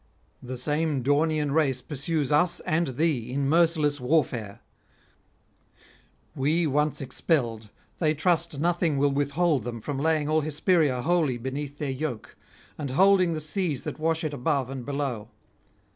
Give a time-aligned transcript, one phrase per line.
[0.41, 4.61] The same Daunian race pursues us and thee in merciless warfare;
[6.35, 11.77] we once expelled, they trust nothing will withhold them from laying all Hesperia wholly beneath
[11.77, 12.35] their yoke,
[12.79, 15.29] and holding the seas that wash it above and below.